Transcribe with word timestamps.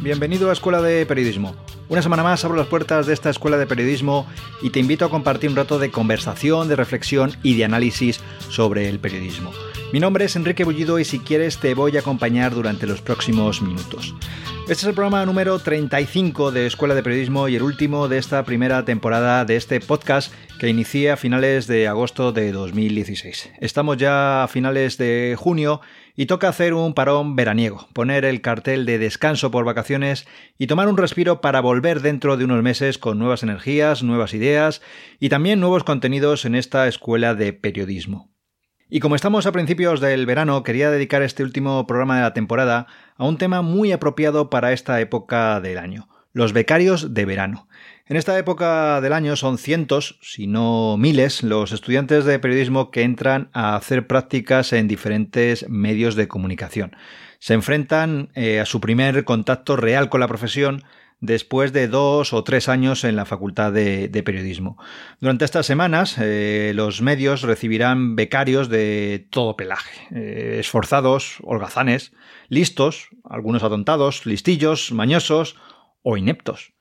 Bienvenido 0.00 0.50
a 0.50 0.52
Escuela 0.52 0.80
de 0.80 1.04
Periodismo. 1.06 1.54
Una 1.88 2.02
semana 2.02 2.22
más 2.22 2.44
abro 2.44 2.56
las 2.56 2.66
puertas 2.66 3.06
de 3.06 3.14
esta 3.14 3.30
Escuela 3.30 3.56
de 3.56 3.66
Periodismo 3.66 4.26
y 4.62 4.70
te 4.70 4.80
invito 4.80 5.04
a 5.04 5.10
compartir 5.10 5.50
un 5.50 5.56
rato 5.56 5.78
de 5.78 5.90
conversación, 5.90 6.68
de 6.68 6.76
reflexión 6.76 7.32
y 7.42 7.56
de 7.56 7.64
análisis 7.64 8.20
sobre 8.48 8.88
el 8.88 8.98
periodismo. 8.98 9.52
Mi 9.92 10.00
nombre 10.00 10.24
es 10.24 10.36
Enrique 10.36 10.64
Bullido 10.64 10.98
y 10.98 11.04
si 11.04 11.18
quieres 11.18 11.58
te 11.58 11.74
voy 11.74 11.96
a 11.96 12.00
acompañar 12.00 12.54
durante 12.54 12.86
los 12.86 13.00
próximos 13.02 13.62
minutos. 13.62 14.14
Este 14.62 14.72
es 14.72 14.84
el 14.84 14.94
programa 14.94 15.24
número 15.24 15.58
35 15.58 16.50
de 16.50 16.66
Escuela 16.66 16.94
de 16.94 17.02
Periodismo 17.02 17.46
y 17.46 17.54
el 17.54 17.62
último 17.62 18.08
de 18.08 18.18
esta 18.18 18.44
primera 18.44 18.84
temporada 18.84 19.44
de 19.44 19.56
este 19.56 19.80
podcast 19.80 20.32
que 20.58 20.68
inicié 20.68 21.12
a 21.12 21.16
finales 21.16 21.68
de 21.68 21.86
agosto 21.86 22.32
de 22.32 22.50
2016. 22.50 23.50
Estamos 23.60 23.96
ya 23.96 24.42
a 24.42 24.48
finales 24.48 24.98
de 24.98 25.36
junio 25.38 25.80
y 26.16 26.26
toca 26.26 26.48
hacer 26.48 26.74
un 26.74 26.94
parón 26.94 27.36
veraniego, 27.36 27.88
poner 27.92 28.24
el 28.24 28.40
cartel 28.40 28.86
de 28.86 28.98
descanso 28.98 29.50
por 29.50 29.64
vacaciones 29.64 30.26
y 30.58 30.66
tomar 30.66 30.88
un 30.88 30.96
respiro 30.96 31.40
para 31.40 31.60
volver 31.60 32.00
dentro 32.00 32.36
de 32.36 32.44
unos 32.44 32.62
meses 32.62 32.98
con 32.98 33.18
nuevas 33.18 33.42
energías, 33.42 34.02
nuevas 34.02 34.34
ideas 34.34 34.80
y 35.20 35.28
también 35.28 35.60
nuevos 35.60 35.84
contenidos 35.84 36.44
en 36.46 36.54
esta 36.54 36.88
escuela 36.88 37.34
de 37.34 37.52
periodismo. 37.52 38.32
Y 38.88 39.00
como 39.00 39.16
estamos 39.16 39.46
a 39.46 39.52
principios 39.52 40.00
del 40.00 40.26
verano, 40.26 40.62
quería 40.62 40.90
dedicar 40.90 41.22
este 41.22 41.42
último 41.42 41.86
programa 41.86 42.16
de 42.16 42.22
la 42.22 42.34
temporada 42.34 42.86
a 43.16 43.24
un 43.24 43.36
tema 43.36 43.60
muy 43.60 43.90
apropiado 43.92 44.48
para 44.48 44.72
esta 44.72 45.00
época 45.00 45.60
del 45.60 45.78
año, 45.78 46.08
los 46.32 46.52
becarios 46.52 47.12
de 47.12 47.24
verano. 47.24 47.68
En 48.08 48.16
esta 48.16 48.38
época 48.38 49.00
del 49.00 49.12
año 49.12 49.34
son 49.34 49.58
cientos, 49.58 50.20
si 50.22 50.46
no 50.46 50.96
miles, 50.96 51.42
los 51.42 51.72
estudiantes 51.72 52.24
de 52.24 52.38
periodismo 52.38 52.92
que 52.92 53.02
entran 53.02 53.50
a 53.52 53.74
hacer 53.74 54.06
prácticas 54.06 54.72
en 54.72 54.86
diferentes 54.86 55.68
medios 55.68 56.14
de 56.14 56.28
comunicación. 56.28 56.94
Se 57.40 57.54
enfrentan 57.54 58.30
eh, 58.34 58.60
a 58.60 58.64
su 58.64 58.80
primer 58.80 59.24
contacto 59.24 59.76
real 59.76 60.08
con 60.08 60.20
la 60.20 60.28
profesión 60.28 60.84
después 61.18 61.72
de 61.72 61.88
dos 61.88 62.32
o 62.32 62.44
tres 62.44 62.68
años 62.68 63.02
en 63.02 63.16
la 63.16 63.24
Facultad 63.24 63.72
de, 63.72 64.22
Periodismo. 64.24 64.78
Durante 65.20 65.44
estas 65.44 65.66
semanas, 65.66 66.16
eh, 66.20 66.70
los 66.76 67.02
medios 67.02 67.42
recibirán 67.42 68.14
becarios 68.14 68.68
de 68.68 69.26
todo 69.30 69.56
pelaje, 69.56 70.06
eh, 70.14 70.58
esforzados, 70.60 71.38
holgazanes, 71.42 72.12
listos, 72.48 73.08
algunos 73.24 73.64
atontados, 73.64 74.26
listillos, 74.26 74.92
mañosos 74.92 75.56
o 76.02 76.16
ineptos. 76.16 76.75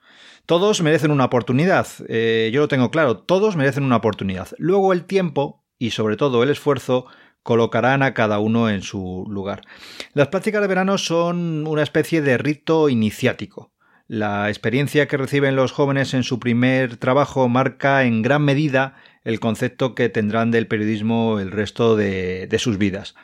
Todos 0.46 0.82
merecen 0.82 1.12
una 1.12 1.26
oportunidad, 1.26 1.88
eh, 2.08 2.52
yo 2.54 2.62
lo 2.62 2.68
tengo 2.68 2.92
claro, 2.92 3.18
todos 3.18 3.56
merecen 3.56 3.84
una 3.84 3.96
oportunidad. 3.96 4.50
Luego 4.58 4.94
el 4.94 5.06
tiempo 5.06 5.64
y 5.80 5.92
sobre 5.92 6.18
todo 6.18 6.44
el 6.44 6.50
esfuerzo 6.50 7.08
colocarán 7.42 8.02
a 8.04 8.14
cada 8.14 8.40
uno 8.40 8.70
en 8.70 8.82
su 8.82 9.26
lugar. 9.30 9.62
Las 10.14 10.30
prácticas 10.30 10.62
de 10.62 10.68
verano 10.68 10.98
son 10.98 11.68
una 11.68 11.84
especie 11.84 12.22
de 12.22 12.38
rito 12.38 12.90
iniciático. 12.90 13.72
La 14.08 14.50
experiencia 14.50 15.08
que 15.08 15.18
reciben 15.18 15.56
los 15.56 15.72
jóvenes 15.72 16.14
en 16.14 16.24
su 16.24 16.40
primer 16.40 16.98
trabajo 16.98 17.48
marca 17.50 18.04
en 18.04 18.22
gran 18.22 18.44
medida 18.44 18.96
el 19.24 19.40
concepto 19.40 19.96
que 19.96 20.10
tendrán 20.10 20.52
del 20.52 20.68
periodismo 20.68 21.40
el 21.40 21.52
resto 21.52 21.96
de, 21.96 22.48
de 22.48 22.60
sus 22.60 22.78
vidas. 22.78 23.16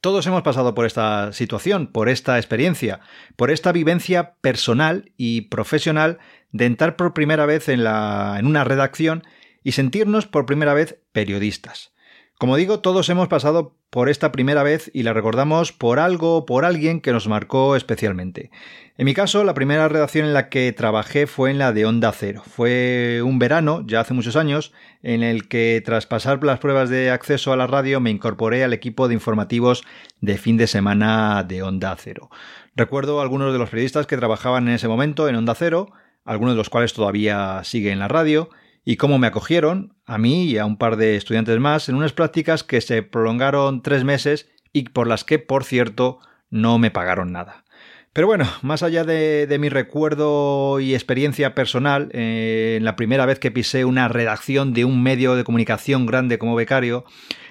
Todos 0.00 0.26
hemos 0.26 0.42
pasado 0.42 0.74
por 0.74 0.86
esta 0.86 1.30
situación, 1.34 1.86
por 1.86 2.08
esta 2.08 2.38
experiencia, 2.38 3.00
por 3.36 3.50
esta 3.50 3.70
vivencia 3.70 4.34
personal 4.40 5.12
y 5.18 5.42
profesional 5.42 6.18
de 6.52 6.64
entrar 6.64 6.96
por 6.96 7.12
primera 7.12 7.44
vez 7.44 7.68
en, 7.68 7.84
la, 7.84 8.36
en 8.38 8.46
una 8.46 8.64
redacción 8.64 9.24
y 9.62 9.72
sentirnos 9.72 10.26
por 10.26 10.46
primera 10.46 10.72
vez 10.72 10.98
periodistas. 11.12 11.92
Como 12.40 12.56
digo, 12.56 12.80
todos 12.80 13.06
hemos 13.10 13.28
pasado 13.28 13.76
por 13.90 14.08
esta 14.08 14.32
primera 14.32 14.62
vez 14.62 14.90
y 14.94 15.02
la 15.02 15.12
recordamos 15.12 15.72
por 15.72 15.98
algo 15.98 16.38
o 16.38 16.46
por 16.46 16.64
alguien 16.64 17.02
que 17.02 17.12
nos 17.12 17.28
marcó 17.28 17.76
especialmente. 17.76 18.50
En 18.96 19.04
mi 19.04 19.12
caso, 19.12 19.44
la 19.44 19.52
primera 19.52 19.88
redacción 19.88 20.24
en 20.24 20.32
la 20.32 20.48
que 20.48 20.72
trabajé 20.72 21.26
fue 21.26 21.50
en 21.50 21.58
la 21.58 21.74
de 21.74 21.84
Onda 21.84 22.10
Cero. 22.12 22.42
Fue 22.46 23.20
un 23.22 23.38
verano, 23.38 23.84
ya 23.86 24.00
hace 24.00 24.14
muchos 24.14 24.36
años, 24.36 24.72
en 25.02 25.22
el 25.22 25.48
que 25.48 25.82
tras 25.84 26.06
pasar 26.06 26.42
las 26.42 26.60
pruebas 26.60 26.88
de 26.88 27.10
acceso 27.10 27.52
a 27.52 27.58
la 27.58 27.66
radio 27.66 28.00
me 28.00 28.08
incorporé 28.08 28.64
al 28.64 28.72
equipo 28.72 29.06
de 29.06 29.12
informativos 29.12 29.84
de 30.22 30.38
fin 30.38 30.56
de 30.56 30.66
semana 30.66 31.44
de 31.44 31.62
Onda 31.62 31.94
Cero. 31.98 32.30
Recuerdo 32.74 33.20
algunos 33.20 33.52
de 33.52 33.58
los 33.58 33.68
periodistas 33.68 34.06
que 34.06 34.16
trabajaban 34.16 34.66
en 34.66 34.76
ese 34.76 34.88
momento 34.88 35.28
en 35.28 35.36
Onda 35.36 35.54
Cero, 35.54 35.92
algunos 36.24 36.54
de 36.54 36.58
los 36.58 36.70
cuales 36.70 36.94
todavía 36.94 37.60
siguen 37.64 37.92
en 37.92 37.98
la 37.98 38.08
radio, 38.08 38.48
y 38.84 38.96
cómo 38.96 39.18
me 39.18 39.26
acogieron, 39.26 39.94
a 40.06 40.18
mí 40.18 40.44
y 40.44 40.58
a 40.58 40.66
un 40.66 40.76
par 40.76 40.96
de 40.96 41.16
estudiantes 41.16 41.58
más, 41.60 41.88
en 41.88 41.94
unas 41.94 42.12
prácticas 42.12 42.64
que 42.64 42.80
se 42.80 43.02
prolongaron 43.02 43.82
tres 43.82 44.04
meses 44.04 44.48
y 44.72 44.84
por 44.84 45.06
las 45.06 45.24
que, 45.24 45.38
por 45.38 45.64
cierto, 45.64 46.18
no 46.50 46.78
me 46.78 46.90
pagaron 46.90 47.32
nada. 47.32 47.64
Pero 48.12 48.26
bueno, 48.26 48.44
más 48.62 48.82
allá 48.82 49.04
de, 49.04 49.56
mi 49.60 49.68
recuerdo 49.68 50.80
y 50.80 50.94
experiencia 50.94 51.54
personal, 51.54 52.10
eh, 52.12 52.74
en 52.78 52.84
la 52.84 52.96
primera 52.96 53.24
vez 53.24 53.38
que 53.38 53.52
pisé 53.52 53.84
una 53.84 54.08
redacción 54.08 54.72
de 54.72 54.84
un 54.84 55.00
medio 55.00 55.36
de 55.36 55.44
comunicación 55.44 56.06
grande 56.06 56.38
como 56.38 56.56
becario, 56.56 57.04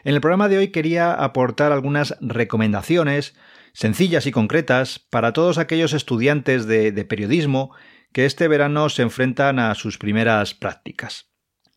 en 0.03 0.15
el 0.15 0.21
programa 0.21 0.49
de 0.49 0.57
hoy 0.57 0.67
quería 0.69 1.13
aportar 1.13 1.71
algunas 1.71 2.17
recomendaciones 2.19 3.35
sencillas 3.71 4.25
y 4.25 4.31
concretas 4.31 4.99
para 4.99 5.31
todos 5.31 5.57
aquellos 5.57 5.93
estudiantes 5.93 6.65
de 6.65 7.05
periodismo 7.05 7.71
que 8.11 8.25
este 8.25 8.47
verano 8.47 8.89
se 8.89 9.01
enfrentan 9.01 9.59
a 9.59 9.75
sus 9.75 9.97
primeras 9.97 10.53
prácticas. 10.53 11.29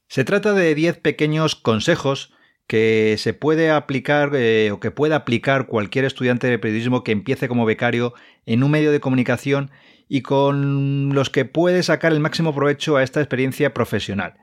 Se 0.09 0.25
trata 0.25 0.53
de 0.53 0.75
10 0.75 0.99
pequeños 0.99 1.57
consejos 1.57 2.33
que 2.67 3.17
se 3.19 3.35
puede 3.35 3.71
aplicar 3.71 4.31
eh, 4.35 4.71
o 4.73 4.81
que 4.81 4.91
pueda 4.91 5.17
aplicar 5.17 5.67
cualquier 5.67 6.05
estudiante 6.05 6.47
de 6.47 6.59
periodismo 6.59 7.05
que 7.05 7.13
empiece 7.13 7.49
como 7.49 7.67
becario 7.67 8.15
en 8.47 8.63
un 8.63 8.71
medio 8.71 8.93
de 8.93 9.01
comunicación 9.01 9.71
y 10.09 10.23
con 10.23 11.15
los 11.15 11.31
que 11.31 11.45
puede 11.45 11.83
sacar 11.83 12.13
el 12.13 12.21
máximo 12.21 12.55
provecho 12.55 12.97
a 12.97 13.03
esta 13.03 13.21
experiencia 13.21 13.75
profesional. 13.75 14.35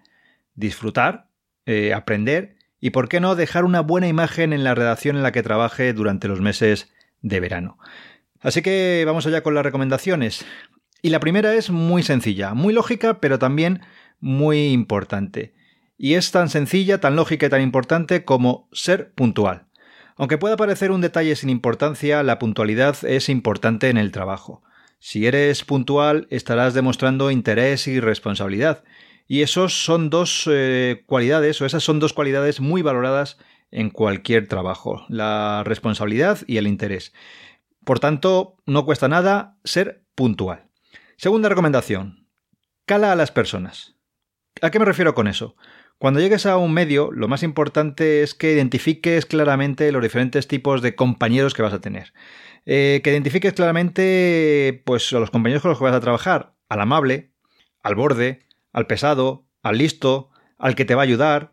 Disfrutar, 0.55 1.29
eh, 1.65 1.93
aprender 1.93 2.55
y, 2.79 2.89
por 2.89 3.09
qué 3.09 3.19
no, 3.19 3.35
dejar 3.35 3.65
una 3.65 3.81
buena 3.81 4.07
imagen 4.07 4.53
en 4.53 4.63
la 4.63 4.73
redacción 4.73 5.15
en 5.15 5.23
la 5.23 5.31
que 5.31 5.43
trabaje 5.43 5.93
durante 5.93 6.27
los 6.27 6.41
meses 6.41 6.91
de 7.21 7.39
verano. 7.39 7.77
Así 8.41 8.61
que 8.61 9.03
vamos 9.05 9.27
allá 9.27 9.43
con 9.43 9.53
las 9.53 9.63
recomendaciones. 9.63 10.45
Y 11.01 11.09
la 11.09 11.19
primera 11.19 11.53
es 11.55 11.69
muy 11.69 12.03
sencilla, 12.03 12.53
muy 12.53 12.73
lógica, 12.73 13.21
pero 13.21 13.39
también 13.39 13.81
muy 14.19 14.69
importante. 14.69 15.53
Y 15.97 16.15
es 16.15 16.31
tan 16.31 16.49
sencilla, 16.49 16.99
tan 16.99 17.15
lógica 17.15 17.45
y 17.45 17.49
tan 17.49 17.61
importante 17.61 18.25
como 18.25 18.67
ser 18.71 19.11
puntual. 19.13 19.67
Aunque 20.17 20.37
pueda 20.37 20.57
parecer 20.57 20.91
un 20.91 21.01
detalle 21.01 21.35
sin 21.37 21.49
importancia, 21.49 22.23
la 22.23 22.39
puntualidad 22.39 22.97
es 23.05 23.29
importante 23.29 23.89
en 23.89 23.97
el 23.97 24.11
trabajo. 24.11 24.61
Si 24.99 25.25
eres 25.25 25.63
puntual, 25.63 26.27
estarás 26.29 26.73
demostrando 26.73 27.31
interés 27.31 27.87
y 27.87 28.01
responsabilidad. 28.01 28.83
Y 29.27 29.43
esos 29.43 29.85
son 29.85 30.09
dos 30.09 30.49
eh, 30.51 31.03
cualidades, 31.05 31.61
o 31.61 31.65
esas 31.65 31.83
son 31.83 31.99
dos 31.99 32.11
cualidades 32.11 32.59
muy 32.59 32.81
valoradas 32.81 33.37
en 33.71 33.91
cualquier 33.91 34.47
trabajo, 34.47 35.05
la 35.07 35.63
responsabilidad 35.63 36.39
y 36.47 36.57
el 36.57 36.67
interés. 36.67 37.13
Por 37.85 37.99
tanto, 37.99 38.57
no 38.65 38.85
cuesta 38.85 39.07
nada 39.07 39.57
ser 39.63 40.03
puntual. 40.15 40.68
Segunda 41.19 41.49
recomendación. 41.49 42.29
Cala 42.85 43.11
a 43.11 43.15
las 43.17 43.29
personas. 43.29 43.97
¿A 44.61 44.71
qué 44.71 44.79
me 44.79 44.85
refiero 44.85 45.13
con 45.13 45.27
eso? 45.27 45.57
Cuando 45.97 46.21
llegues 46.21 46.45
a 46.45 46.55
un 46.55 46.73
medio, 46.73 47.11
lo 47.11 47.27
más 47.27 47.43
importante 47.43 48.23
es 48.23 48.33
que 48.33 48.53
identifiques 48.53 49.25
claramente 49.25 49.91
los 49.91 50.01
diferentes 50.01 50.47
tipos 50.47 50.81
de 50.81 50.95
compañeros 50.95 51.53
que 51.53 51.61
vas 51.61 51.73
a 51.73 51.81
tener. 51.81 52.13
Eh, 52.65 53.01
que 53.03 53.11
identifiques 53.11 53.51
claramente 53.51 54.81
pues, 54.85 55.11
a 55.11 55.19
los 55.19 55.29
compañeros 55.29 55.61
con 55.61 55.71
los 55.71 55.79
que 55.79 55.83
vas 55.83 55.93
a 55.93 55.99
trabajar. 55.99 56.53
Al 56.69 56.79
amable, 56.79 57.33
al 57.83 57.95
borde, 57.95 58.45
al 58.71 58.87
pesado, 58.87 59.45
al 59.61 59.77
listo, 59.77 60.29
al 60.57 60.73
que 60.75 60.85
te 60.85 60.95
va 60.95 61.01
a 61.01 61.03
ayudar, 61.03 61.51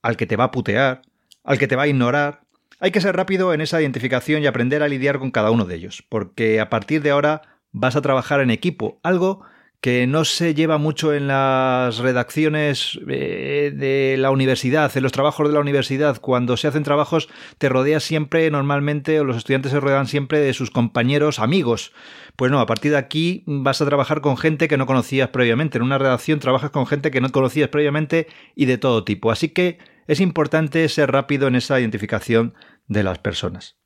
al 0.00 0.16
que 0.16 0.26
te 0.26 0.36
va 0.36 0.44
a 0.44 0.50
putear, 0.52 1.02
al 1.42 1.58
que 1.58 1.66
te 1.66 1.74
va 1.74 1.82
a 1.82 1.88
ignorar. 1.88 2.42
Hay 2.78 2.92
que 2.92 3.00
ser 3.00 3.16
rápido 3.16 3.52
en 3.52 3.62
esa 3.62 3.80
identificación 3.80 4.44
y 4.44 4.46
aprender 4.46 4.84
a 4.84 4.88
lidiar 4.88 5.18
con 5.18 5.32
cada 5.32 5.50
uno 5.50 5.64
de 5.64 5.74
ellos, 5.74 6.04
porque 6.08 6.60
a 6.60 6.70
partir 6.70 7.02
de 7.02 7.10
ahora 7.10 7.57
vas 7.78 7.96
a 7.96 8.02
trabajar 8.02 8.40
en 8.40 8.50
equipo, 8.50 8.98
algo 9.02 9.42
que 9.80 10.08
no 10.08 10.24
se 10.24 10.54
lleva 10.54 10.76
mucho 10.76 11.14
en 11.14 11.28
las 11.28 11.98
redacciones 11.98 12.98
eh, 13.08 13.72
de 13.72 14.16
la 14.18 14.32
universidad, 14.32 14.90
en 14.96 15.04
los 15.04 15.12
trabajos 15.12 15.46
de 15.46 15.54
la 15.54 15.60
universidad. 15.60 16.20
Cuando 16.20 16.56
se 16.56 16.66
hacen 16.66 16.82
trabajos 16.82 17.28
te 17.58 17.68
rodeas 17.68 18.02
siempre, 18.02 18.50
normalmente, 18.50 19.20
o 19.20 19.24
los 19.24 19.36
estudiantes 19.36 19.70
se 19.70 19.78
rodean 19.78 20.08
siempre 20.08 20.40
de 20.40 20.52
sus 20.52 20.72
compañeros, 20.72 21.38
amigos. 21.38 21.92
Pues 22.34 22.50
no, 22.50 22.58
a 22.58 22.66
partir 22.66 22.90
de 22.90 22.98
aquí 22.98 23.44
vas 23.46 23.80
a 23.80 23.86
trabajar 23.86 24.20
con 24.20 24.36
gente 24.36 24.66
que 24.66 24.76
no 24.76 24.86
conocías 24.86 25.28
previamente. 25.28 25.78
En 25.78 25.84
una 25.84 25.98
redacción 25.98 26.40
trabajas 26.40 26.70
con 26.70 26.86
gente 26.86 27.12
que 27.12 27.20
no 27.20 27.30
conocías 27.30 27.68
previamente 27.68 28.26
y 28.56 28.66
de 28.66 28.78
todo 28.78 29.04
tipo. 29.04 29.30
Así 29.30 29.50
que 29.50 29.78
es 30.08 30.18
importante 30.18 30.88
ser 30.88 31.12
rápido 31.12 31.46
en 31.46 31.54
esa 31.54 31.78
identificación 31.78 32.54
de 32.88 33.04
las 33.04 33.18
personas. 33.18 33.76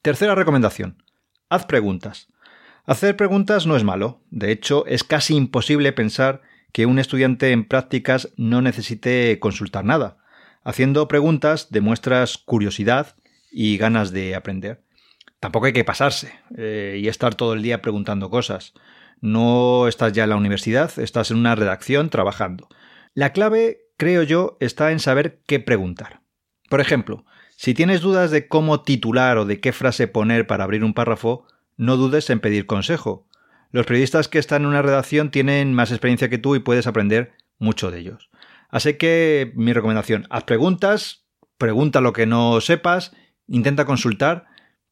Tercera 0.00 0.34
recomendación. 0.34 1.02
Haz 1.50 1.66
preguntas. 1.66 2.28
Hacer 2.88 3.16
preguntas 3.16 3.66
no 3.66 3.76
es 3.76 3.84
malo, 3.84 4.22
de 4.30 4.50
hecho 4.50 4.86
es 4.86 5.04
casi 5.04 5.36
imposible 5.36 5.92
pensar 5.92 6.40
que 6.72 6.86
un 6.86 6.98
estudiante 6.98 7.52
en 7.52 7.66
prácticas 7.68 8.30
no 8.38 8.62
necesite 8.62 9.38
consultar 9.40 9.84
nada. 9.84 10.16
Haciendo 10.64 11.06
preguntas 11.06 11.68
demuestras 11.70 12.38
curiosidad 12.38 13.14
y 13.52 13.76
ganas 13.76 14.10
de 14.10 14.34
aprender. 14.34 14.80
tampoco 15.38 15.66
hay 15.66 15.74
que 15.74 15.84
pasarse 15.84 16.32
eh, 16.56 16.98
y 16.98 17.08
estar 17.08 17.34
todo 17.34 17.52
el 17.52 17.62
día 17.62 17.82
preguntando 17.82 18.30
cosas. 18.30 18.72
No 19.20 19.86
estás 19.86 20.14
ya 20.14 20.24
en 20.24 20.30
la 20.30 20.36
universidad, 20.36 20.98
estás 20.98 21.30
en 21.30 21.36
una 21.36 21.54
redacción 21.54 22.08
trabajando. 22.08 22.70
La 23.12 23.34
clave, 23.34 23.80
creo 23.98 24.22
yo, 24.22 24.56
está 24.60 24.92
en 24.92 25.00
saber 25.00 25.42
qué 25.46 25.60
preguntar. 25.60 26.22
Por 26.70 26.80
ejemplo, 26.80 27.26
si 27.54 27.74
tienes 27.74 28.00
dudas 28.00 28.30
de 28.30 28.48
cómo 28.48 28.80
titular 28.80 29.36
o 29.36 29.44
de 29.44 29.60
qué 29.60 29.74
frase 29.74 30.08
poner 30.08 30.46
para 30.46 30.64
abrir 30.64 30.82
un 30.84 30.94
párrafo, 30.94 31.46
no 31.78 31.96
dudes 31.96 32.28
en 32.28 32.40
pedir 32.40 32.66
consejo. 32.66 33.26
Los 33.70 33.86
periodistas 33.86 34.28
que 34.28 34.38
están 34.38 34.62
en 34.62 34.68
una 34.68 34.82
redacción 34.82 35.30
tienen 35.30 35.72
más 35.72 35.90
experiencia 35.90 36.28
que 36.28 36.36
tú 36.36 36.54
y 36.54 36.58
puedes 36.60 36.86
aprender 36.86 37.32
mucho 37.58 37.90
de 37.90 38.00
ellos. 38.00 38.28
Así 38.68 38.94
que 38.94 39.52
mi 39.54 39.72
recomendación, 39.72 40.26
haz 40.28 40.44
preguntas, 40.44 41.24
pregunta 41.56 42.02
lo 42.02 42.12
que 42.12 42.26
no 42.26 42.60
sepas, 42.60 43.12
intenta 43.46 43.86
consultar, 43.86 44.46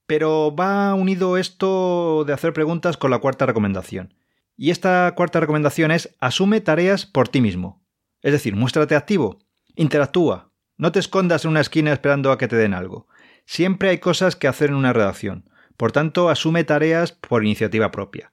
pero 0.07 0.55
va 0.55 0.95
unido 0.95 1.37
esto 1.37 2.25
de 2.27 2.33
hacer 2.33 2.53
preguntas 2.53 2.97
con 2.97 3.11
la 3.11 3.19
cuarta 3.19 3.45
recomendación. 3.45 4.15
Y 4.57 4.71
esta 4.71 5.13
cuarta 5.15 5.41
recomendación 5.41 5.91
es 5.91 6.17
asume 6.21 6.61
tareas 6.61 7.05
por 7.05 7.29
ti 7.29 7.41
mismo. 7.41 7.85
Es 8.23 8.33
decir, 8.33 8.57
muéstrate 8.57 8.95
activo, 8.95 9.41
interactúa, 9.75 10.53
no 10.79 10.93
te 10.93 10.99
escondas 10.99 11.45
en 11.45 11.51
una 11.51 11.61
esquina 11.61 11.93
esperando 11.93 12.31
a 12.31 12.39
que 12.39 12.49
te 12.49 12.57
den 12.57 12.75
algo. 12.75 13.09
Siempre 13.45 13.91
hay 13.91 13.99
cosas 13.99 14.37
que 14.37 14.49
hacer 14.49 14.71
en 14.71 14.77
una 14.77 14.93
redacción. 14.93 15.49
Por 15.77 15.93
tanto, 15.93 16.29
asume 16.29 16.65
tareas 16.65 17.13
por 17.13 17.45
iniciativa 17.45 17.91
propia. 17.91 18.33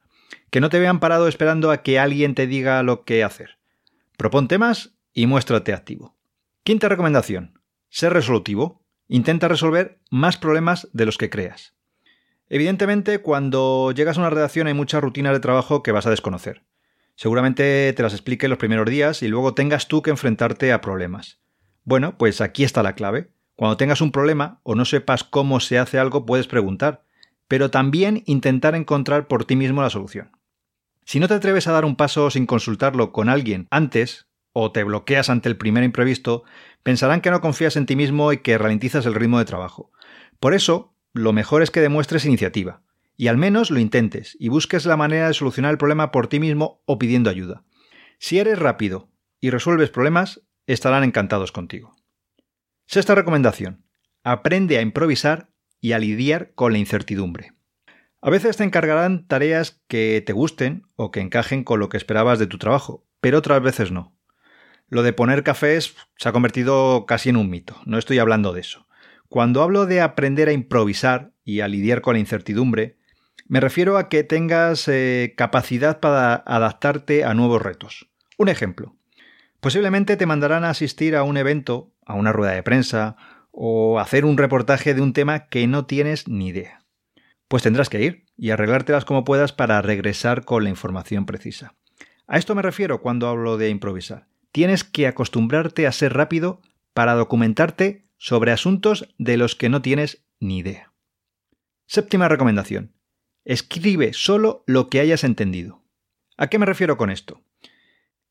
Que 0.49 0.61
no 0.61 0.69
te 0.69 0.79
vean 0.79 0.99
parado 0.99 1.27
esperando 1.27 1.71
a 1.71 1.81
que 1.81 1.99
alguien 1.99 2.35
te 2.35 2.47
diga 2.47 2.83
lo 2.83 3.03
que 3.03 3.23
hacer. 3.23 3.57
Propon 4.17 4.47
temas 4.47 4.95
y 5.13 5.27
muéstrate 5.27 5.73
activo. 5.73 6.15
Quinta 6.63 6.89
recomendación. 6.89 7.59
Sé 7.89 8.09
resolutivo. 8.09 8.81
Intenta 9.07 9.47
resolver 9.47 9.99
más 10.09 10.37
problemas 10.37 10.87
de 10.93 11.05
los 11.05 11.17
que 11.17 11.29
creas. 11.29 11.73
Evidentemente, 12.49 13.19
cuando 13.19 13.91
llegas 13.91 14.17
a 14.17 14.21
una 14.21 14.29
redacción 14.29 14.67
hay 14.67 14.73
muchas 14.73 15.01
rutinas 15.01 15.33
de 15.33 15.39
trabajo 15.39 15.83
que 15.83 15.91
vas 15.91 16.05
a 16.05 16.09
desconocer. 16.09 16.63
Seguramente 17.15 17.93
te 17.93 18.03
las 18.03 18.13
explique 18.13 18.47
los 18.47 18.57
primeros 18.57 18.89
días 18.89 19.21
y 19.21 19.27
luego 19.27 19.53
tengas 19.53 19.87
tú 19.87 20.01
que 20.01 20.09
enfrentarte 20.09 20.71
a 20.71 20.81
problemas. 20.81 21.39
Bueno, 21.83 22.17
pues 22.17 22.41
aquí 22.41 22.63
está 22.63 22.81
la 22.81 22.95
clave. 22.95 23.29
Cuando 23.55 23.77
tengas 23.77 24.01
un 24.01 24.11
problema 24.11 24.61
o 24.63 24.75
no 24.75 24.85
sepas 24.85 25.23
cómo 25.23 25.59
se 25.59 25.77
hace 25.77 25.99
algo, 25.99 26.25
puedes 26.25 26.47
preguntar, 26.47 27.03
pero 27.53 27.69
también 27.69 28.23
intentar 28.25 28.73
encontrar 28.73 29.27
por 29.27 29.45
ti 29.45 29.55
mismo 29.55 29.83
la 29.83 29.91
solución. 29.91 30.31
Si 31.05 31.19
no 31.19 31.27
te 31.27 31.35
atreves 31.35 31.67
a 31.67 31.71
dar 31.71 31.85
un 31.85 31.95
paso 31.95 32.31
sin 32.31 32.47
consultarlo 32.47 33.11
con 33.11 33.29
alguien 33.29 33.67
antes, 33.69 34.25
o 34.53 34.71
te 34.71 34.83
bloqueas 34.83 35.29
ante 35.29 35.49
el 35.49 35.57
primer 35.57 35.83
imprevisto, 35.83 36.45
pensarán 36.81 37.21
que 37.21 37.29
no 37.29 37.41
confías 37.41 37.75
en 37.75 37.85
ti 37.85 37.95
mismo 37.95 38.33
y 38.33 38.39
que 38.39 38.57
ralentizas 38.57 39.05
el 39.05 39.13
ritmo 39.13 39.37
de 39.37 39.45
trabajo. 39.45 39.91
Por 40.39 40.55
eso, 40.55 40.95
lo 41.13 41.31
mejor 41.31 41.61
es 41.61 41.69
que 41.69 41.79
demuestres 41.79 42.25
iniciativa, 42.25 42.81
y 43.17 43.27
al 43.27 43.37
menos 43.37 43.69
lo 43.69 43.77
intentes, 43.77 44.35
y 44.39 44.49
busques 44.49 44.87
la 44.87 44.97
manera 44.97 45.27
de 45.27 45.35
solucionar 45.35 45.69
el 45.73 45.77
problema 45.77 46.11
por 46.11 46.25
ti 46.25 46.39
mismo 46.39 46.81
o 46.87 46.97
pidiendo 46.97 47.29
ayuda. 47.29 47.65
Si 48.17 48.39
eres 48.39 48.57
rápido 48.57 49.11
y 49.39 49.51
resuelves 49.51 49.91
problemas, 49.91 50.41
estarán 50.65 51.03
encantados 51.03 51.51
contigo. 51.51 51.95
Sexta 52.87 53.13
recomendación. 53.13 53.85
Aprende 54.23 54.79
a 54.79 54.81
improvisar 54.81 55.52
y 55.83 55.91
a 55.91 55.99
lidiar 55.99 56.53
con 56.55 56.71
la 56.71 56.77
incertidumbre. 56.79 57.51
A 58.21 58.29
veces 58.29 58.55
te 58.55 58.63
encargarán 58.63 59.27
tareas 59.27 59.81
que 59.89 60.23
te 60.25 60.31
gusten 60.31 60.83
o 60.95 61.11
que 61.11 61.19
encajen 61.19 61.65
con 61.65 61.81
lo 61.81 61.89
que 61.89 61.97
esperabas 61.97 62.39
de 62.39 62.47
tu 62.47 62.57
trabajo, 62.57 63.05
pero 63.19 63.39
otras 63.39 63.61
veces 63.61 63.91
no. 63.91 64.15
Lo 64.87 65.03
de 65.03 65.11
poner 65.11 65.43
cafés 65.43 65.93
se 66.15 66.29
ha 66.29 66.31
convertido 66.31 67.05
casi 67.05 67.27
en 67.27 67.35
un 67.35 67.49
mito, 67.49 67.75
no 67.85 67.97
estoy 67.97 68.19
hablando 68.19 68.53
de 68.53 68.61
eso. 68.61 68.87
Cuando 69.27 69.61
hablo 69.61 69.85
de 69.85 69.99
aprender 69.99 70.47
a 70.47 70.53
improvisar 70.53 71.33
y 71.43 71.59
a 71.59 71.67
lidiar 71.67 71.99
con 71.99 72.13
la 72.13 72.21
incertidumbre, 72.21 72.95
me 73.49 73.59
refiero 73.59 73.97
a 73.97 74.07
que 74.07 74.23
tengas 74.23 74.87
eh, 74.87 75.33
capacidad 75.35 75.99
para 75.99 76.35
adaptarte 76.35 77.25
a 77.25 77.33
nuevos 77.33 77.61
retos. 77.61 78.09
Un 78.37 78.47
ejemplo. 78.47 78.95
Posiblemente 79.59 80.15
te 80.15 80.25
mandarán 80.25 80.63
a 80.63 80.69
asistir 80.69 81.17
a 81.17 81.23
un 81.23 81.35
evento, 81.35 81.91
a 82.05 82.13
una 82.13 82.31
rueda 82.31 82.53
de 82.53 82.63
prensa, 82.63 83.17
o 83.53 83.99
hacer 83.99 84.25
un 84.25 84.37
reportaje 84.37 84.93
de 84.93 85.01
un 85.01 85.13
tema 85.13 85.47
que 85.47 85.65
no 85.67 85.85
tienes 85.85 86.27
ni 86.27 86.49
idea 86.49 86.83
pues 87.53 87.61
tendrás 87.61 87.87
que 87.87 88.01
ir 88.01 88.25
y 88.35 88.49
arreglártelas 88.49 89.05
como 89.05 89.23
puedas 89.23 89.53
para 89.53 89.79
regresar 89.83 90.43
con 90.43 90.63
la 90.63 90.71
información 90.71 91.27
precisa. 91.27 91.75
A 92.25 92.39
esto 92.39 92.55
me 92.55 92.63
refiero 92.63 92.99
cuando 92.99 93.27
hablo 93.27 93.59
de 93.59 93.69
improvisar. 93.69 94.25
Tienes 94.51 94.83
que 94.83 95.05
acostumbrarte 95.05 95.85
a 95.85 95.91
ser 95.91 96.13
rápido 96.13 96.61
para 96.95 97.13
documentarte 97.13 98.05
sobre 98.17 98.51
asuntos 98.51 99.13
de 99.19 99.37
los 99.37 99.55
que 99.55 99.69
no 99.69 99.83
tienes 99.83 100.25
ni 100.39 100.57
idea. 100.57 100.93
Séptima 101.85 102.27
recomendación. 102.27 102.95
Escribe 103.45 104.13
solo 104.13 104.63
lo 104.65 104.89
que 104.89 104.99
hayas 104.99 105.23
entendido. 105.23 105.83
¿A 106.37 106.47
qué 106.47 106.57
me 106.57 106.65
refiero 106.65 106.97
con 106.97 107.11
esto? 107.11 107.43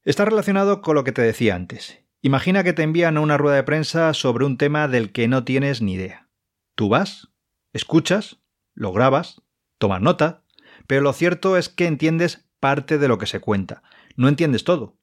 Está 0.04 0.24
relacionado 0.24 0.82
con 0.82 0.96
lo 0.96 1.04
que 1.04 1.12
te 1.12 1.22
decía 1.22 1.54
antes. 1.54 2.02
Imagina 2.24 2.62
que 2.62 2.72
te 2.72 2.84
envían 2.84 3.16
a 3.16 3.20
una 3.20 3.36
rueda 3.36 3.56
de 3.56 3.64
prensa 3.64 4.14
sobre 4.14 4.44
un 4.44 4.56
tema 4.56 4.86
del 4.86 5.10
que 5.10 5.26
no 5.26 5.42
tienes 5.42 5.82
ni 5.82 5.94
idea. 5.94 6.28
Tú 6.76 6.88
vas, 6.88 7.32
escuchas, 7.72 8.38
lo 8.74 8.92
grabas, 8.92 9.42
tomas 9.78 10.00
nota, 10.00 10.44
pero 10.86 11.00
lo 11.00 11.12
cierto 11.12 11.56
es 11.56 11.68
que 11.68 11.86
entiendes 11.86 12.48
parte 12.60 12.98
de 12.98 13.08
lo 13.08 13.18
que 13.18 13.26
se 13.26 13.40
cuenta. 13.40 13.82
No 14.14 14.28
entiendes 14.28 14.62
todo. 14.62 14.96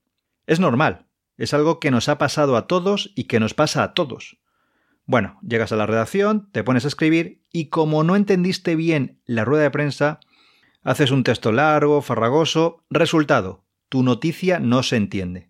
Es 0.48 0.62
normal, 0.62 1.08
es 1.36 1.54
algo 1.54 1.82
que 1.82 1.92
nos 1.92 2.08
ha 2.08 2.18
pasado 2.18 2.56
a 2.56 2.68
todos 2.68 3.12
y 3.16 3.26
que 3.26 3.42
nos 3.42 3.54
pasa 3.54 3.84
a 3.84 3.94
todos. 3.94 4.40
Bueno, 5.04 5.40
llegas 5.42 5.74
a 5.74 5.76
la 5.76 5.86
redacción, 5.86 6.50
te 6.54 6.64
pones 6.64 6.86
a 6.86 6.88
escribir 6.88 7.44
y 7.52 7.66
como 7.66 8.06
no 8.06 8.16
entendiste 8.16 8.78
bien 8.78 9.20
la 9.26 9.44
rueda 9.44 9.64
de 9.64 9.72
prensa, 9.72 10.22
haces 10.84 11.12
un 11.12 11.26
texto 11.26 11.52
largo, 11.52 12.02
farragoso, 12.02 12.86
resultado, 12.90 13.66
tu 13.90 14.04
noticia 14.04 14.60
no 14.60 14.84
se 14.84 14.96
entiende. 14.96 15.49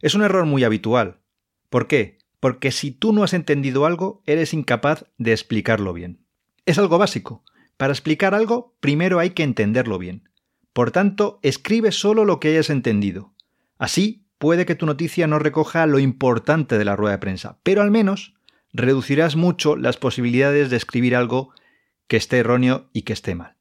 Es 0.00 0.14
un 0.14 0.22
error 0.22 0.44
muy 0.44 0.64
habitual. 0.64 1.20
¿Por 1.70 1.86
qué? 1.88 2.18
Porque 2.40 2.70
si 2.70 2.90
tú 2.90 3.12
no 3.12 3.22
has 3.24 3.32
entendido 3.32 3.86
algo, 3.86 4.22
eres 4.26 4.52
incapaz 4.52 5.06
de 5.18 5.32
explicarlo 5.32 5.92
bien. 5.92 6.24
Es 6.66 6.78
algo 6.78 6.98
básico. 6.98 7.44
Para 7.76 7.92
explicar 7.92 8.34
algo, 8.34 8.76
primero 8.80 9.18
hay 9.18 9.30
que 9.30 9.42
entenderlo 9.42 9.98
bien. 9.98 10.28
Por 10.72 10.90
tanto, 10.90 11.38
escribe 11.42 11.92
solo 11.92 12.24
lo 12.24 12.38
que 12.40 12.48
hayas 12.48 12.70
entendido. 12.70 13.34
Así, 13.78 14.26
puede 14.38 14.66
que 14.66 14.74
tu 14.74 14.86
noticia 14.86 15.26
no 15.26 15.38
recoja 15.38 15.86
lo 15.86 15.98
importante 15.98 16.78
de 16.78 16.84
la 16.84 16.96
rueda 16.96 17.12
de 17.12 17.20
prensa, 17.20 17.58
pero 17.62 17.82
al 17.82 17.90
menos 17.90 18.34
reducirás 18.72 19.36
mucho 19.36 19.76
las 19.76 19.96
posibilidades 19.96 20.68
de 20.68 20.76
escribir 20.76 21.16
algo 21.16 21.52
que 22.08 22.18
esté 22.18 22.38
erróneo 22.38 22.90
y 22.92 23.02
que 23.02 23.14
esté 23.14 23.34
mal. 23.34 23.56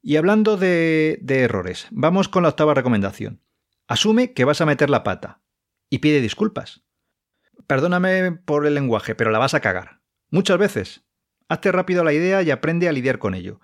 Y 0.00 0.16
hablando 0.16 0.56
de, 0.56 1.18
de 1.20 1.40
errores, 1.40 1.86
vamos 1.90 2.28
con 2.28 2.42
la 2.42 2.50
octava 2.50 2.72
recomendación. 2.72 3.42
Asume 3.86 4.32
que 4.32 4.44
vas 4.44 4.60
a 4.60 4.66
meter 4.66 4.90
la 4.90 5.02
pata 5.02 5.40
y 5.90 5.98
pide 5.98 6.20
disculpas. 6.20 6.82
Perdóname 7.66 8.32
por 8.32 8.66
el 8.66 8.74
lenguaje, 8.74 9.14
pero 9.14 9.30
la 9.30 9.38
vas 9.38 9.54
a 9.54 9.60
cagar. 9.60 10.00
Muchas 10.30 10.58
veces. 10.58 11.04
Hazte 11.48 11.72
rápido 11.72 12.04
la 12.04 12.12
idea 12.12 12.42
y 12.42 12.50
aprende 12.50 12.88
a 12.88 12.92
lidiar 12.92 13.18
con 13.18 13.34
ello. 13.34 13.60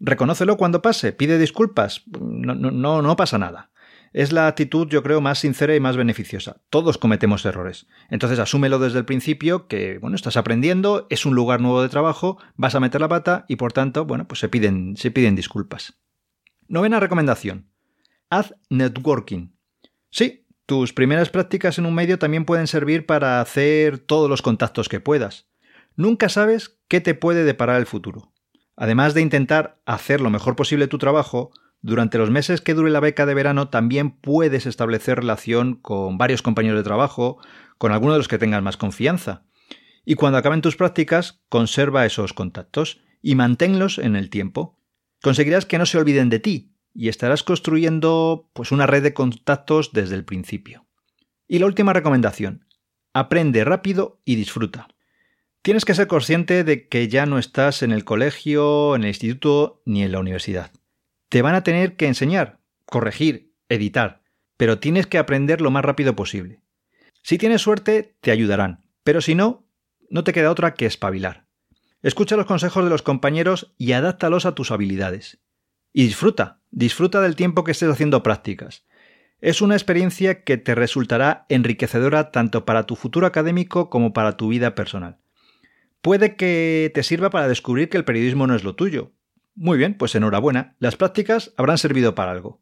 Reconócelo 0.00 0.56
cuando 0.56 0.82
pase, 0.82 1.12
pide 1.12 1.38
disculpas. 1.38 2.04
No, 2.20 2.54
no, 2.54 3.02
no 3.02 3.16
pasa 3.16 3.38
nada. 3.38 3.70
Es 4.12 4.32
la 4.32 4.46
actitud, 4.46 4.88
yo 4.88 5.02
creo, 5.02 5.20
más 5.20 5.40
sincera 5.40 5.74
y 5.74 5.80
más 5.80 5.96
beneficiosa. 5.96 6.62
Todos 6.70 6.96
cometemos 6.96 7.44
errores. 7.44 7.86
Entonces 8.08 8.38
asúmelo 8.38 8.78
desde 8.78 8.98
el 8.98 9.04
principio 9.04 9.68
que, 9.68 9.98
bueno, 9.98 10.16
estás 10.16 10.38
aprendiendo, 10.38 11.06
es 11.10 11.26
un 11.26 11.34
lugar 11.34 11.60
nuevo 11.60 11.82
de 11.82 11.90
trabajo, 11.90 12.38
vas 12.56 12.74
a 12.74 12.80
meter 12.80 13.00
la 13.00 13.08
pata 13.08 13.44
y 13.48 13.56
por 13.56 13.72
tanto, 13.74 14.06
bueno, 14.06 14.26
pues 14.26 14.40
se 14.40 14.48
piden, 14.48 14.96
se 14.96 15.10
piden 15.10 15.36
disculpas. 15.36 15.98
Novena 16.66 16.98
recomendación. 16.98 17.70
Haz 18.30 18.54
networking. 18.70 19.50
Sí, 20.10 20.45
tus 20.66 20.92
primeras 20.92 21.30
prácticas 21.30 21.78
en 21.78 21.86
un 21.86 21.94
medio 21.94 22.18
también 22.18 22.44
pueden 22.44 22.66
servir 22.66 23.06
para 23.06 23.40
hacer 23.40 23.98
todos 23.98 24.28
los 24.28 24.42
contactos 24.42 24.88
que 24.88 25.00
puedas. 25.00 25.46
Nunca 25.94 26.28
sabes 26.28 26.80
qué 26.88 27.00
te 27.00 27.14
puede 27.14 27.44
deparar 27.44 27.80
el 27.80 27.86
futuro. 27.86 28.32
Además 28.76 29.14
de 29.14 29.22
intentar 29.22 29.80
hacer 29.86 30.20
lo 30.20 30.28
mejor 30.28 30.56
posible 30.56 30.88
tu 30.88 30.98
trabajo, 30.98 31.52
durante 31.82 32.18
los 32.18 32.30
meses 32.30 32.60
que 32.60 32.74
dure 32.74 32.90
la 32.90 33.00
beca 33.00 33.26
de 33.26 33.34
verano 33.34 33.68
también 33.68 34.10
puedes 34.10 34.66
establecer 34.66 35.18
relación 35.18 35.76
con 35.76 36.18
varios 36.18 36.42
compañeros 36.42 36.80
de 36.80 36.84
trabajo, 36.84 37.38
con 37.78 37.92
algunos 37.92 38.14
de 38.14 38.18
los 38.18 38.28
que 38.28 38.38
tengas 38.38 38.62
más 38.62 38.76
confianza. 38.76 39.44
Y 40.04 40.16
cuando 40.16 40.38
acaben 40.38 40.62
tus 40.62 40.76
prácticas, 40.76 41.42
conserva 41.48 42.06
esos 42.06 42.32
contactos 42.32 43.00
y 43.22 43.36
manténlos 43.36 43.98
en 43.98 44.16
el 44.16 44.30
tiempo. 44.30 44.80
Conseguirás 45.22 45.64
que 45.64 45.78
no 45.78 45.86
se 45.86 45.98
olviden 45.98 46.28
de 46.28 46.40
ti 46.40 46.75
y 46.96 47.08
estarás 47.10 47.42
construyendo 47.42 48.48
pues 48.54 48.72
una 48.72 48.86
red 48.86 49.02
de 49.02 49.12
contactos 49.12 49.92
desde 49.92 50.14
el 50.14 50.24
principio. 50.24 50.86
Y 51.46 51.58
la 51.58 51.66
última 51.66 51.92
recomendación, 51.92 52.66
aprende 53.12 53.64
rápido 53.64 54.20
y 54.24 54.36
disfruta. 54.36 54.88
Tienes 55.60 55.84
que 55.84 55.94
ser 55.94 56.06
consciente 56.06 56.64
de 56.64 56.88
que 56.88 57.08
ya 57.08 57.26
no 57.26 57.38
estás 57.38 57.82
en 57.82 57.92
el 57.92 58.04
colegio, 58.04 58.96
en 58.96 59.02
el 59.02 59.08
instituto 59.08 59.82
ni 59.84 60.02
en 60.02 60.12
la 60.12 60.20
universidad. 60.20 60.72
Te 61.28 61.42
van 61.42 61.54
a 61.54 61.62
tener 61.62 61.96
que 61.96 62.06
enseñar, 62.06 62.60
corregir, 62.86 63.52
editar, 63.68 64.22
pero 64.56 64.78
tienes 64.78 65.06
que 65.06 65.18
aprender 65.18 65.60
lo 65.60 65.70
más 65.70 65.84
rápido 65.84 66.16
posible. 66.16 66.62
Si 67.22 67.36
tienes 67.36 67.60
suerte, 67.60 68.16
te 68.20 68.30
ayudarán, 68.30 68.86
pero 69.04 69.20
si 69.20 69.34
no, 69.34 69.68
no 70.08 70.24
te 70.24 70.32
queda 70.32 70.50
otra 70.50 70.74
que 70.74 70.86
espabilar. 70.86 71.46
Escucha 72.00 72.36
los 72.36 72.46
consejos 72.46 72.84
de 72.84 72.90
los 72.90 73.02
compañeros 73.02 73.74
y 73.76 73.92
adáptalos 73.92 74.46
a 74.46 74.54
tus 74.54 74.70
habilidades. 74.70 75.40
Y 75.92 76.04
disfruta, 76.04 76.60
disfruta 76.76 77.22
del 77.22 77.36
tiempo 77.36 77.64
que 77.64 77.70
estés 77.72 77.88
haciendo 77.88 78.22
prácticas. 78.22 78.84
Es 79.40 79.62
una 79.62 79.74
experiencia 79.74 80.44
que 80.44 80.58
te 80.58 80.74
resultará 80.74 81.46
enriquecedora 81.48 82.30
tanto 82.30 82.66
para 82.66 82.84
tu 82.84 82.96
futuro 82.96 83.26
académico 83.26 83.88
como 83.88 84.12
para 84.12 84.36
tu 84.36 84.48
vida 84.48 84.74
personal. 84.74 85.16
Puede 86.02 86.36
que 86.36 86.92
te 86.94 87.02
sirva 87.02 87.30
para 87.30 87.48
descubrir 87.48 87.88
que 87.88 87.96
el 87.96 88.04
periodismo 88.04 88.46
no 88.46 88.54
es 88.54 88.62
lo 88.62 88.74
tuyo. 88.74 89.12
Muy 89.54 89.78
bien, 89.78 89.94
pues 89.94 90.14
enhorabuena, 90.14 90.76
las 90.78 90.96
prácticas 90.96 91.54
habrán 91.56 91.78
servido 91.78 92.14
para 92.14 92.32
algo, 92.32 92.60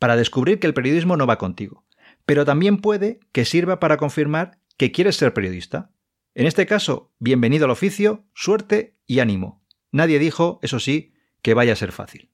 para 0.00 0.16
descubrir 0.16 0.58
que 0.58 0.66
el 0.66 0.74
periodismo 0.74 1.16
no 1.16 1.28
va 1.28 1.38
contigo. 1.38 1.84
Pero 2.26 2.44
también 2.44 2.78
puede 2.78 3.20
que 3.30 3.44
sirva 3.44 3.78
para 3.78 3.96
confirmar 3.96 4.58
que 4.76 4.90
quieres 4.90 5.14
ser 5.14 5.34
periodista. 5.34 5.92
En 6.34 6.48
este 6.48 6.66
caso, 6.66 7.12
bienvenido 7.20 7.66
al 7.66 7.70
oficio, 7.70 8.24
suerte 8.34 8.96
y 9.06 9.20
ánimo. 9.20 9.62
Nadie 9.92 10.18
dijo, 10.18 10.58
eso 10.62 10.80
sí, 10.80 11.14
que 11.42 11.54
vaya 11.54 11.74
a 11.74 11.76
ser 11.76 11.92
fácil. 11.92 12.31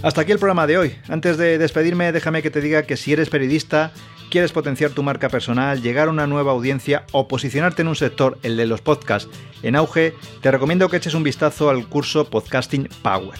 Hasta 0.00 0.20
aquí 0.20 0.30
el 0.30 0.38
programa 0.38 0.68
de 0.68 0.78
hoy. 0.78 0.94
Antes 1.08 1.38
de 1.38 1.58
despedirme, 1.58 2.12
déjame 2.12 2.40
que 2.40 2.50
te 2.50 2.60
diga 2.60 2.84
que 2.84 2.96
si 2.96 3.12
eres 3.12 3.30
periodista, 3.30 3.92
quieres 4.30 4.52
potenciar 4.52 4.92
tu 4.92 5.02
marca 5.02 5.28
personal, 5.28 5.82
llegar 5.82 6.06
a 6.06 6.12
una 6.12 6.28
nueva 6.28 6.52
audiencia 6.52 7.04
o 7.10 7.26
posicionarte 7.26 7.82
en 7.82 7.88
un 7.88 7.96
sector, 7.96 8.38
el 8.44 8.56
de 8.56 8.66
los 8.66 8.80
podcasts, 8.80 9.28
en 9.64 9.74
auge, 9.74 10.14
te 10.40 10.52
recomiendo 10.52 10.88
que 10.88 10.98
eches 10.98 11.14
un 11.14 11.24
vistazo 11.24 11.68
al 11.68 11.88
curso 11.88 12.30
Podcasting 12.30 12.88
Power. 13.02 13.38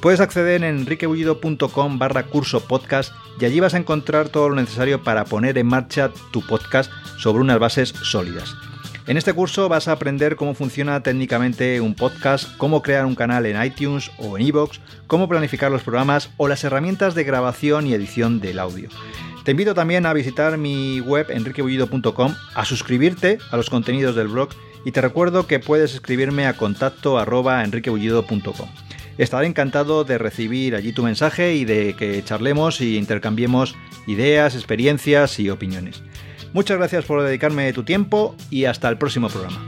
Puedes 0.00 0.20
acceder 0.20 0.62
en 0.62 0.78
enriquebullido.com 0.78 1.98
barra 1.98 2.26
curso 2.26 2.60
podcast 2.60 3.12
y 3.40 3.44
allí 3.44 3.58
vas 3.58 3.74
a 3.74 3.78
encontrar 3.78 4.28
todo 4.28 4.48
lo 4.48 4.54
necesario 4.54 5.02
para 5.02 5.24
poner 5.24 5.58
en 5.58 5.66
marcha 5.66 6.12
tu 6.30 6.40
podcast 6.46 6.92
sobre 7.18 7.40
unas 7.40 7.58
bases 7.58 7.88
sólidas. 7.88 8.54
En 9.06 9.16
este 9.16 9.32
curso 9.32 9.68
vas 9.68 9.86
a 9.86 9.92
aprender 9.92 10.34
cómo 10.34 10.54
funciona 10.54 11.00
técnicamente 11.00 11.80
un 11.80 11.94
podcast, 11.94 12.56
cómo 12.56 12.82
crear 12.82 13.06
un 13.06 13.14
canal 13.14 13.46
en 13.46 13.62
iTunes 13.62 14.10
o 14.18 14.36
en 14.36 14.44
iVoox, 14.46 14.80
cómo 15.06 15.28
planificar 15.28 15.70
los 15.70 15.84
programas 15.84 16.30
o 16.36 16.48
las 16.48 16.64
herramientas 16.64 17.14
de 17.14 17.22
grabación 17.22 17.86
y 17.86 17.94
edición 17.94 18.40
del 18.40 18.58
audio. 18.58 18.88
Te 19.44 19.52
invito 19.52 19.74
también 19.74 20.06
a 20.06 20.12
visitar 20.12 20.58
mi 20.58 20.98
web 20.98 21.30
enriquebullido.com, 21.30 22.34
a 22.52 22.64
suscribirte 22.64 23.38
a 23.52 23.56
los 23.56 23.70
contenidos 23.70 24.16
del 24.16 24.26
blog 24.26 24.48
y 24.84 24.90
te 24.90 25.00
recuerdo 25.00 25.46
que 25.46 25.60
puedes 25.60 25.94
escribirme 25.94 26.48
a 26.48 26.56
contacto 26.56 27.16
arroba 27.16 27.62
enriquebullido.com. 27.62 28.68
Estaré 29.18 29.46
encantado 29.46 30.02
de 30.02 30.18
recibir 30.18 30.74
allí 30.74 30.92
tu 30.92 31.04
mensaje 31.04 31.54
y 31.54 31.64
de 31.64 31.94
que 31.94 32.24
charlemos 32.24 32.80
y 32.80 32.96
intercambiemos 32.96 33.76
ideas, 34.08 34.56
experiencias 34.56 35.38
y 35.38 35.48
opiniones. 35.48 36.02
Muchas 36.52 36.78
gracias 36.78 37.04
por 37.04 37.22
dedicarme 37.22 37.72
tu 37.72 37.82
tiempo 37.82 38.34
y 38.50 38.64
hasta 38.64 38.88
el 38.88 38.98
próximo 38.98 39.28
programa. 39.28 39.58